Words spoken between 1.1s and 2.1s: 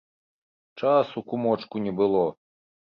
кумочку, не